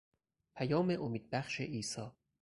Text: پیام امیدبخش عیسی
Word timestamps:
پیام 0.55 0.89
امیدبخش 0.91 1.61
عیسی 1.61 2.11